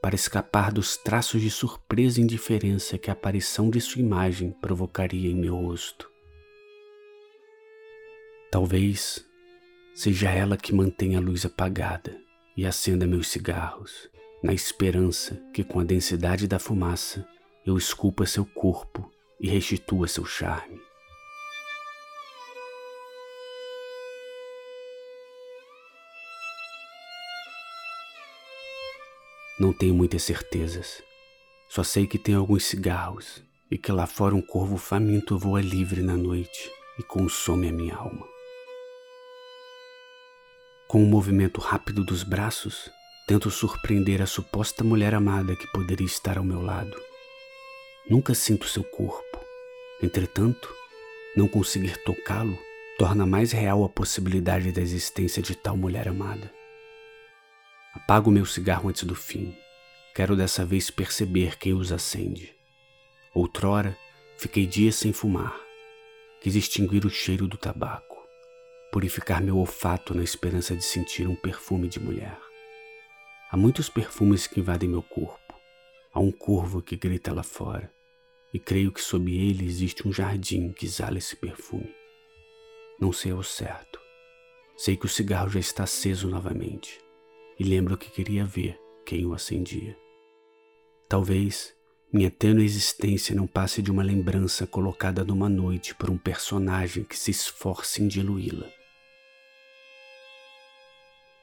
para 0.01 0.15
escapar 0.15 0.72
dos 0.72 0.96
traços 0.96 1.41
de 1.41 1.50
surpresa 1.50 2.20
e 2.20 2.24
indiferença 2.24 2.98
que 2.98 3.10
a 3.10 3.13
aparição 3.13 3.70
de 3.70 3.82
sua 3.82 4.01
imagem 4.01 4.51
provocaria 4.62 5.29
em 5.29 5.36
meu 5.36 5.56
rosto. 5.56 6.10
Talvez 8.50 9.25
seja 9.94 10.29
ela 10.29 10.56
que 10.56 10.74
mantenha 10.74 11.17
a 11.17 11.22
luz 11.22 11.46
apagada 11.46 12.17
e 12.56 12.65
acenda 12.65 13.06
meus 13.06 13.27
cigarros, 13.27 14.10
na 14.41 14.53
esperança 14.53 15.36
que 15.53 15.63
com 15.63 15.79
a 15.79 15.84
densidade 15.84 16.48
da 16.48 16.60
fumaça 16.60 17.27
eu 17.65 17.77
esculpa 17.77 18.25
seu 18.25 18.46
corpo 18.46 19.12
e 19.39 19.50
restitua 19.50 20.08
seu 20.08 20.25
charme. 20.25 20.87
Não 29.60 29.74
tenho 29.74 29.96
muitas 29.96 30.22
certezas. 30.22 31.02
Só 31.68 31.84
sei 31.84 32.06
que 32.06 32.20
tem 32.20 32.36
alguns 32.36 32.66
cigarros 32.66 33.42
e 33.72 33.78
que 33.78 33.92
lá 33.92 34.06
fora 34.06 34.36
um 34.36 34.42
corvo 34.42 34.78
faminto 34.78 35.36
voa 35.36 35.60
livre 35.60 36.02
na 36.02 36.16
noite 36.16 36.72
e 37.00 37.04
consome 37.04 37.68
a 37.68 37.72
minha 37.72 37.96
alma. 37.96 38.28
Com 40.88 41.02
um 41.02 41.08
movimento 41.08 41.60
rápido 41.60 42.04
dos 42.04 42.22
braços, 42.22 42.92
tento 43.28 43.50
surpreender 43.50 44.22
a 44.22 44.28
suposta 44.28 44.84
mulher 44.84 45.16
amada 45.16 45.56
que 45.56 45.66
poderia 45.72 46.06
estar 46.06 46.38
ao 46.38 46.44
meu 46.44 46.62
lado. 46.62 46.96
Nunca 48.08 48.36
sinto 48.36 48.68
seu 48.68 48.84
corpo. 48.84 49.40
Entretanto, 50.04 50.72
não 51.36 51.48
conseguir 51.48 51.98
tocá-lo 52.04 52.58
torna 53.00 53.26
mais 53.26 53.52
real 53.52 53.84
a 53.84 53.90
possibilidade 53.90 54.72
da 54.72 54.82
existência 54.82 55.42
de 55.42 55.56
tal 55.56 55.76
mulher 55.76 56.08
amada. 56.08 56.57
Apago 57.98 58.30
meu 58.30 58.46
cigarro 58.46 58.89
antes 58.89 59.04
do 59.06 59.16
fim. 59.16 59.58
Quero 60.13 60.36
dessa 60.36 60.63
vez 60.63 60.92
perceber 60.92 61.58
quem 61.58 61.74
os 61.74 61.92
acende. 61.92 62.54
Outrora, 63.34 63.98
fiquei 64.38 64.68
dias 64.68 64.96
sem 64.96 65.12
fumar. 65.12 65.60
Quis 66.39 66.56
extinguir 66.56 67.08
o 67.08 67.10
cheiro 67.10 67.48
do 67.48 67.58
tabaco, 67.58 68.16
purificar 68.92 69.42
meu 69.42 69.58
olfato 69.58 70.13
na 70.13 70.24
esperança 70.24 70.75
de 70.75 70.86
sentir 70.86 71.27
um 71.27 71.36
perfume 71.36 71.88
de 71.88 72.00
mulher. 72.00 72.39
Há 73.50 73.58
muitos 73.58 73.89
perfumes 73.89 74.46
que 74.46 74.60
invadem 74.60 74.88
meu 74.88 75.01
corpo. 75.01 75.56
Há 76.13 76.20
um 76.20 76.32
corvo 76.32 76.84
que 76.84 76.96
grita 76.96 77.34
lá 77.34 77.44
fora, 77.44 77.92
e 78.54 78.60
creio 78.60 78.92
que 78.92 79.01
sob 79.01 79.36
ele 79.36 79.66
existe 79.66 80.08
um 80.08 80.13
jardim 80.13 80.72
que 80.72 80.86
exala 80.86 81.18
esse 81.18 81.36
perfume. 81.36 81.92
Não 83.01 83.12
sei 83.12 83.32
ao 83.32 83.42
certo. 83.42 84.00
Sei 84.77 84.96
que 84.96 85.08
o 85.08 85.10
cigarro 85.10 85.50
já 85.50 85.60
está 85.60 85.84
aceso 85.84 86.30
novamente 86.30 87.07
e 87.60 87.64
lembro 87.64 87.98
que 87.98 88.10
queria 88.10 88.46
ver 88.46 88.80
quem 89.06 89.26
o 89.26 89.34
acendia. 89.34 89.98
Talvez 91.10 91.74
minha 92.12 92.30
tênue 92.30 92.64
existência 92.64 93.36
não 93.36 93.48
passe 93.48 93.82
de 93.82 93.92
uma 93.92 94.04
lembrança 94.04 94.66
colocada 94.68 95.24
numa 95.24 95.50
noite 95.50 95.96
por 95.96 96.10
um 96.10 96.18
personagem 96.18 97.04
que 97.04 97.18
se 97.18 97.32
esforce 97.32 98.02
em 98.02 98.08
diluí-la. 98.08 98.68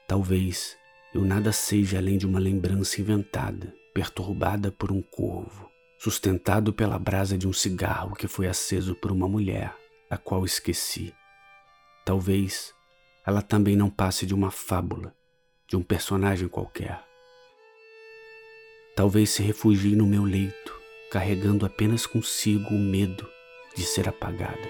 Talvez 0.07 0.77
eu 1.13 1.21
nada 1.21 1.51
seja 1.51 1.97
além 1.97 2.17
de 2.17 2.25
uma 2.25 2.39
lembrança 2.39 3.01
inventada, 3.01 3.73
perturbada 3.93 4.71
por 4.71 4.91
um 4.91 5.01
corvo, 5.01 5.69
sustentado 5.97 6.73
pela 6.73 6.99
brasa 6.99 7.37
de 7.37 7.47
um 7.47 7.53
cigarro 7.53 8.15
que 8.15 8.27
foi 8.27 8.47
aceso 8.47 8.95
por 8.95 9.11
uma 9.11 9.27
mulher, 9.27 9.75
a 10.09 10.17
qual 10.17 10.45
esqueci. 10.45 11.13
Talvez 12.05 12.73
ela 13.25 13.41
também 13.41 13.75
não 13.75 13.89
passe 13.89 14.25
de 14.25 14.33
uma 14.33 14.51
fábula 14.51 15.15
de 15.67 15.75
um 15.75 15.83
personagem 15.83 16.47
qualquer. 16.47 17.03
Talvez 18.95 19.29
se 19.29 19.43
refugie 19.43 19.95
no 19.95 20.05
meu 20.05 20.23
leito, 20.23 20.73
carregando 21.11 21.65
apenas 21.65 22.05
consigo 22.05 22.69
o 22.69 22.79
medo 22.79 23.29
de 23.75 23.83
ser 23.83 24.07
apagada. 24.07 24.69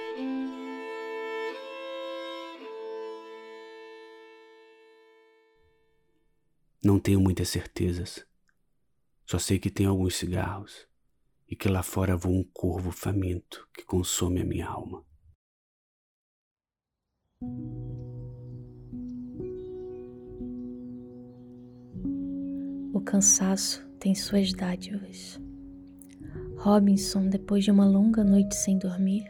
Não 6.83 6.99
tenho 6.99 7.19
muitas 7.19 7.49
certezas. 7.49 8.25
Só 9.25 9.39
sei 9.39 9.57
que 9.57 9.71
tenho 9.71 9.89
alguns 9.89 10.15
cigarros 10.15 10.87
e 11.47 11.55
que 11.55 11.67
lá 11.67 11.81
fora 11.81 12.15
voa 12.15 12.37
um 12.37 12.43
corvo 12.43 12.91
faminto 12.91 13.67
que 13.73 13.83
consome 13.83 14.41
a 14.41 14.45
minha 14.45 14.67
alma. 14.67 15.03
O 22.95 23.01
cansaço 23.01 23.85
tem 23.99 24.15
suas 24.15 24.53
dádivas. 24.53 25.37
Robinson, 26.55 27.27
depois 27.27 27.65
de 27.65 27.69
uma 27.69 27.85
longa 27.85 28.23
noite 28.23 28.55
sem 28.55 28.77
dormir, 28.77 29.29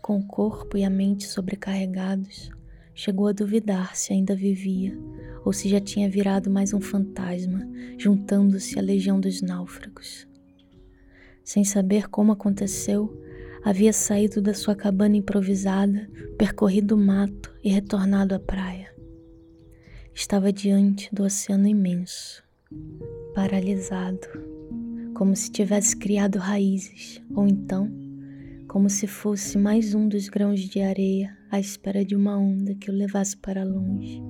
com 0.00 0.16
o 0.16 0.24
corpo 0.24 0.78
e 0.78 0.84
a 0.84 0.88
mente 0.88 1.26
sobrecarregados, 1.26 2.48
chegou 2.94 3.26
a 3.26 3.32
duvidar 3.32 3.96
se 3.96 4.12
ainda 4.12 4.36
vivia 4.36 4.96
ou 5.44 5.52
se 5.52 5.68
já 5.68 5.80
tinha 5.80 6.08
virado 6.08 6.48
mais 6.48 6.72
um 6.72 6.80
fantasma, 6.80 7.68
juntando-se 7.98 8.78
à 8.78 8.82
legião 8.82 9.18
dos 9.18 9.42
náufragos. 9.42 10.24
Sem 11.42 11.64
saber 11.64 12.08
como 12.08 12.30
aconteceu, 12.30 13.20
havia 13.64 13.92
saído 13.92 14.40
da 14.40 14.54
sua 14.54 14.76
cabana 14.76 15.16
improvisada, 15.16 16.08
percorrido 16.38 16.94
o 16.94 16.98
mato 16.98 17.52
e 17.64 17.68
retornado 17.68 18.32
à 18.32 18.38
praia. 18.38 18.94
Estava 20.14 20.52
diante 20.52 21.12
do 21.12 21.24
oceano 21.24 21.66
imenso 21.66 22.45
paralisado, 23.34 24.26
como 25.14 25.34
se 25.34 25.50
tivesse 25.50 25.96
criado 25.96 26.38
raízes, 26.38 27.22
ou 27.34 27.46
então 27.46 27.90
como 28.68 28.90
se 28.90 29.06
fosse 29.06 29.56
mais 29.56 29.94
um 29.94 30.08
dos 30.08 30.28
grãos 30.28 30.60
de 30.60 30.80
areia 30.80 31.36
à 31.50 31.58
espera 31.58 32.04
de 32.04 32.14
uma 32.14 32.36
onda 32.36 32.74
que 32.74 32.90
o 32.90 32.94
levasse 32.94 33.36
para 33.36 33.64
longe. 33.64 34.22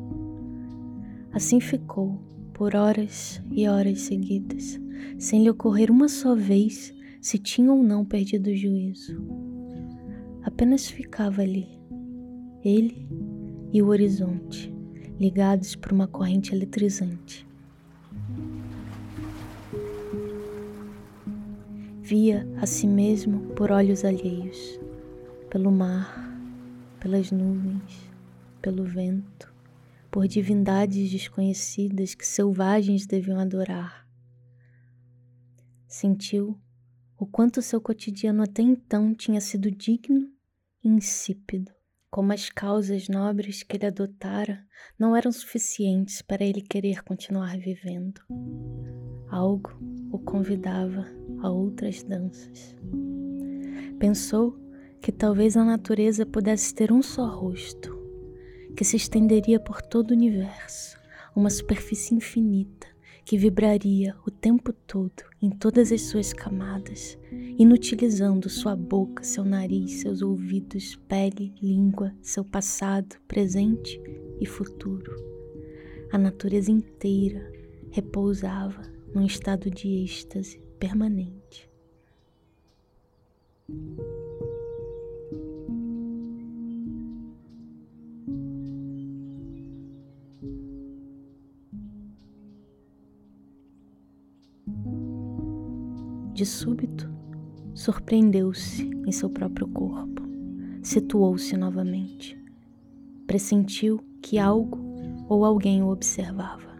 Assim 1.32 1.58
ficou, 1.58 2.20
por 2.54 2.76
horas 2.76 3.42
e 3.50 3.66
horas 3.66 4.02
seguidas, 4.02 4.80
sem 5.18 5.42
lhe 5.42 5.50
ocorrer 5.50 5.90
uma 5.90 6.08
só 6.08 6.34
vez 6.34 6.94
se 7.20 7.38
tinha 7.38 7.72
ou 7.72 7.82
não 7.82 8.04
perdido 8.04 8.50
o 8.50 8.56
juízo. 8.56 9.20
Apenas 10.44 10.86
ficava 10.86 11.42
ali, 11.42 11.66
ele 12.64 13.08
e 13.72 13.82
o 13.82 13.88
horizonte, 13.88 14.72
ligados 15.18 15.74
por 15.74 15.92
uma 15.92 16.06
corrente 16.06 16.54
eletrizante. 16.54 17.46
Via 22.06 22.46
a 22.62 22.66
si 22.66 22.86
mesmo 22.86 23.52
por 23.56 23.72
olhos 23.72 24.04
alheios, 24.04 24.78
pelo 25.50 25.72
mar, 25.72 26.38
pelas 27.00 27.32
nuvens, 27.32 28.08
pelo 28.62 28.84
vento, 28.84 29.52
por 30.08 30.28
divindades 30.28 31.10
desconhecidas 31.10 32.14
que 32.14 32.24
selvagens 32.24 33.06
deviam 33.06 33.40
adorar. 33.40 34.08
Sentiu 35.88 36.56
o 37.18 37.26
quanto 37.26 37.60
seu 37.60 37.80
cotidiano 37.80 38.44
até 38.44 38.62
então 38.62 39.12
tinha 39.12 39.40
sido 39.40 39.68
digno 39.68 40.30
e 40.84 40.88
insípido, 40.88 41.72
como 42.08 42.32
as 42.32 42.48
causas 42.48 43.08
nobres 43.08 43.64
que 43.64 43.76
ele 43.78 43.86
adotara 43.86 44.64
não 44.96 45.16
eram 45.16 45.32
suficientes 45.32 46.22
para 46.22 46.44
ele 46.44 46.62
querer 46.62 47.02
continuar 47.02 47.58
vivendo. 47.58 48.20
Algo 49.28 49.76
o 50.12 50.20
convidava 50.20 51.15
a 51.46 51.50
outras 51.50 52.02
danças. 52.02 52.76
Pensou 53.98 54.58
que 55.00 55.12
talvez 55.12 55.56
a 55.56 55.64
natureza 55.64 56.26
pudesse 56.26 56.74
ter 56.74 56.92
um 56.92 57.02
só 57.02 57.26
rosto, 57.26 57.96
que 58.76 58.84
se 58.84 58.96
estenderia 58.96 59.60
por 59.60 59.80
todo 59.80 60.10
o 60.10 60.14
universo, 60.14 60.98
uma 61.34 61.48
superfície 61.48 62.14
infinita 62.14 62.86
que 63.24 63.36
vibraria 63.36 64.14
o 64.24 64.30
tempo 64.30 64.72
todo 64.72 65.24
em 65.42 65.50
todas 65.50 65.90
as 65.90 66.02
suas 66.02 66.32
camadas, 66.32 67.18
inutilizando 67.58 68.48
sua 68.48 68.76
boca, 68.76 69.24
seu 69.24 69.44
nariz, 69.44 70.00
seus 70.00 70.22
ouvidos, 70.22 70.94
pele, 71.08 71.52
língua, 71.60 72.14
seu 72.22 72.44
passado, 72.44 73.16
presente 73.26 74.00
e 74.40 74.46
futuro. 74.46 75.12
A 76.12 76.18
natureza 76.18 76.70
inteira 76.70 77.52
repousava 77.90 78.82
num 79.12 79.24
estado 79.26 79.70
de 79.70 80.04
êxtase 80.04 80.65
permanente. 80.78 81.70
De 96.32 96.44
súbito, 96.44 97.10
surpreendeu-se 97.74 98.90
em 99.06 99.10
seu 99.10 99.30
próprio 99.30 99.66
corpo, 99.68 100.22
situou-se 100.82 101.56
novamente, 101.56 102.38
pressentiu 103.26 103.98
que 104.20 104.38
algo 104.38 104.78
ou 105.28 105.44
alguém 105.44 105.82
o 105.82 105.88
observava 105.88 106.76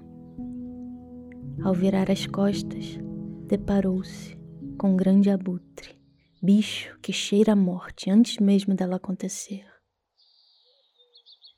Ao 1.63 1.73
virar 1.73 2.11
as 2.11 2.27
costas, 2.27 2.99
deparou-se 3.47 4.37
com 4.77 4.93
um 4.93 4.97
grande 4.97 5.31
abutre, 5.31 5.97
bicho 6.43 6.99
que 7.01 7.13
cheira 7.13 7.53
a 7.53 7.57
morte 7.57 8.11
antes 8.11 8.39
mesmo 8.39 8.75
dela 8.75 8.97
acontecer. 8.97 9.65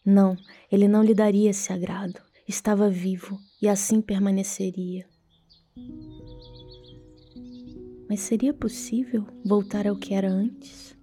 Não, 0.04 0.36
ele 0.70 0.88
não 0.88 1.02
lhe 1.02 1.14
daria 1.14 1.50
esse 1.50 1.72
agrado. 1.72 2.20
Estava 2.46 2.88
vivo 2.88 3.38
e 3.60 3.68
assim 3.68 4.00
permaneceria. 4.00 5.06
Mas 8.08 8.20
seria 8.20 8.54
possível 8.54 9.26
voltar 9.44 9.86
ao 9.86 9.96
que 9.96 10.14
era 10.14 10.30
antes? 10.30 10.96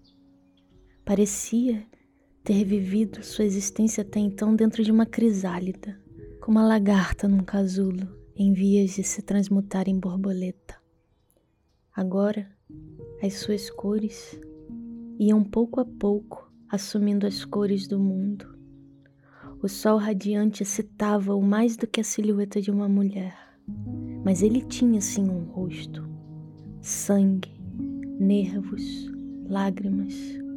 Parecia 1.05 1.85
ter 2.43 2.63
vivido 2.65 3.23
sua 3.23 3.45
existência 3.45 4.01
até 4.01 4.19
então 4.19 4.55
dentro 4.55 4.83
de 4.83 4.91
uma 4.91 5.05
crisálida, 5.05 6.01
como 6.41 6.57
a 6.57 6.63
lagarta 6.63 7.27
num 7.27 7.43
casulo, 7.43 8.24
em 8.37 8.51
vias 8.51 8.95
de 8.95 9.03
se 9.03 9.21
transmutar 9.21 9.87
em 9.87 9.97
borboleta. 9.97 10.75
Agora, 11.95 12.51
as 13.23 13.35
suas 13.35 13.69
cores 13.69 14.37
iam 15.17 15.41
pouco 15.41 15.79
a 15.79 15.85
pouco 15.85 16.51
assumindo 16.69 17.25
as 17.25 17.45
cores 17.45 17.87
do 17.87 17.97
mundo. 17.97 18.53
O 19.61 19.69
sol 19.69 19.97
radiante 19.97 20.63
excitava-o 20.63 21.41
mais 21.41 21.77
do 21.77 21.87
que 21.87 22.01
a 22.01 22.03
silhueta 22.03 22.59
de 22.59 22.69
uma 22.69 22.89
mulher, 22.89 23.37
mas 24.25 24.43
ele 24.43 24.61
tinha 24.61 24.99
sim 24.99 25.29
um 25.29 25.45
rosto, 25.45 26.05
sangue, 26.81 27.57
nervos, 28.19 29.09
lágrimas, 29.47 30.13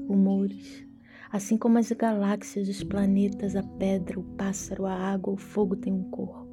humores, 0.09 0.85
assim 1.31 1.57
como 1.57 1.79
as 1.79 1.93
galáxias, 1.93 2.69
os 2.69 2.83
planetas, 2.83 3.55
a 3.55 3.63
pedra, 3.63 4.19
o 4.19 4.25
pássaro, 4.25 4.85
a 4.85 4.93
água, 4.93 5.35
o 5.35 5.37
fogo 5.37 5.77
têm 5.77 5.93
um 5.93 6.11
corpo. 6.11 6.48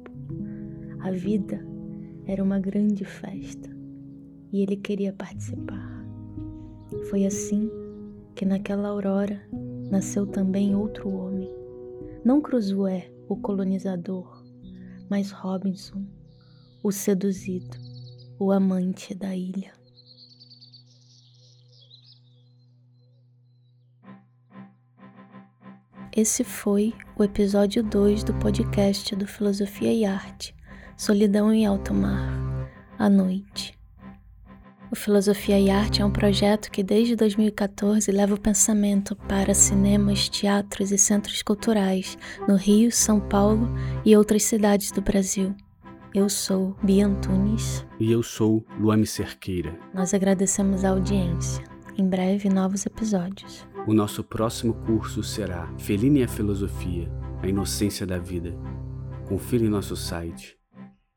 A 1.06 1.12
vida 1.12 1.64
era 2.26 2.42
uma 2.42 2.58
grande 2.58 3.04
festa 3.04 3.70
e 4.52 4.60
ele 4.60 4.76
queria 4.76 5.12
participar. 5.12 6.04
Foi 7.08 7.24
assim 7.24 7.70
que 8.34 8.44
naquela 8.44 8.88
aurora 8.88 9.40
nasceu 9.88 10.26
também 10.26 10.74
outro 10.74 11.08
homem. 11.08 11.48
Não 12.24 12.40
Crusoe, 12.40 13.04
o 13.28 13.36
colonizador, 13.36 14.44
mas 15.08 15.30
Robinson, 15.30 16.04
o 16.82 16.90
seduzido, 16.90 17.78
o 18.36 18.50
amante 18.50 19.14
da 19.14 19.32
ilha. 19.32 19.72
Esse 26.16 26.42
foi 26.42 26.92
o 27.16 27.22
episódio 27.22 27.84
2 27.84 28.24
do 28.24 28.34
podcast 28.40 29.14
do 29.14 29.24
Filosofia 29.24 29.92
e 29.92 30.04
Arte, 30.04 30.56
Solidão 30.96 31.52
em 31.52 31.66
Alto 31.66 31.92
Mar, 31.92 32.70
à 32.98 33.10
noite. 33.10 33.78
O 34.90 34.96
Filosofia 34.96 35.60
e 35.60 35.68
Arte 35.68 36.00
é 36.00 36.04
um 36.04 36.10
projeto 36.10 36.70
que 36.70 36.82
desde 36.82 37.14
2014 37.14 38.10
leva 38.10 38.34
o 38.34 38.40
pensamento 38.40 39.14
para 39.14 39.52
cinemas, 39.52 40.26
teatros 40.26 40.90
e 40.90 40.96
centros 40.96 41.42
culturais 41.42 42.16
no 42.48 42.56
Rio, 42.56 42.90
São 42.90 43.20
Paulo 43.20 43.68
e 44.06 44.16
outras 44.16 44.44
cidades 44.44 44.90
do 44.90 45.02
Brasil. 45.02 45.54
Eu 46.14 46.30
sou 46.30 46.74
Bia 46.82 47.06
Antunes. 47.06 47.84
E 48.00 48.10
eu 48.10 48.22
sou 48.22 48.64
Luame 48.80 49.06
Cerqueira. 49.06 49.78
Nós 49.92 50.14
agradecemos 50.14 50.82
a 50.82 50.90
audiência. 50.90 51.62
Em 51.98 52.08
breve, 52.08 52.48
novos 52.48 52.86
episódios. 52.86 53.68
O 53.86 53.92
nosso 53.92 54.24
próximo 54.24 54.72
curso 54.86 55.22
será 55.22 55.70
Feline 55.76 56.20
e 56.20 56.24
a 56.24 56.28
Filosofia, 56.28 57.12
a 57.42 57.46
Inocência 57.46 58.06
da 58.06 58.18
Vida. 58.18 58.56
Confira 59.28 59.62
em 59.62 59.68
nosso 59.68 59.94
site 59.94 60.55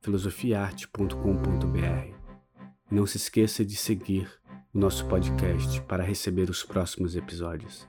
filosofiaarte.com.br. 0.10 2.16
Não 2.90 3.06
se 3.06 3.18
esqueça 3.18 3.64
de 3.64 3.76
seguir 3.76 4.28
o 4.74 4.80
nosso 4.80 5.06
podcast 5.06 5.80
para 5.84 6.04
receber 6.04 6.50
os 6.50 6.64
próximos 6.64 7.16
episódios. 7.16 7.88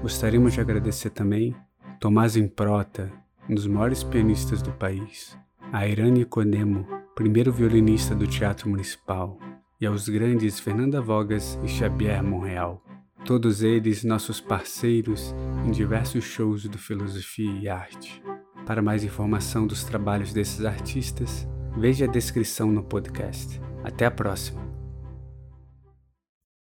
Gostaríamos 0.00 0.54
de 0.54 0.62
agradecer 0.62 1.10
também 1.10 1.54
Tomás 2.00 2.34
Improta, 2.36 3.12
um 3.48 3.54
dos 3.54 3.66
maiores 3.66 4.02
pianistas 4.02 4.62
do 4.62 4.72
país, 4.72 5.36
a 5.70 5.86
Irane 5.86 6.24
Conemo, 6.24 6.86
primeiro 7.14 7.52
violinista 7.52 8.14
do 8.14 8.26
Teatro 8.26 8.70
Municipal, 8.70 9.38
e 9.78 9.84
aos 9.84 10.08
grandes 10.08 10.58
Fernanda 10.58 11.02
Vogas 11.02 11.58
e 11.62 11.68
Xavier 11.68 12.24
Monreal, 12.24 12.82
todos 13.26 13.62
eles 13.62 14.02
nossos 14.02 14.40
parceiros 14.40 15.34
em 15.66 15.70
diversos 15.70 16.24
shows 16.24 16.66
do 16.66 16.78
Filosofia 16.78 17.52
e 17.52 17.68
Arte. 17.68 18.22
Para 18.66 18.80
mais 18.80 19.04
informação 19.04 19.66
dos 19.66 19.84
trabalhos 19.84 20.32
desses 20.32 20.64
artistas, 20.64 21.46
veja 21.76 22.06
a 22.06 22.08
descrição 22.08 22.72
no 22.72 22.82
podcast. 22.82 23.60
Até 23.82 24.06
a 24.06 24.10
próxima! 24.10 24.73